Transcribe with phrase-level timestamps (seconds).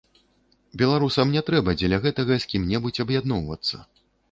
[0.81, 3.87] Беларусам не трэба дзеля гэтага з кім-небудзь аб'ядноўвацца.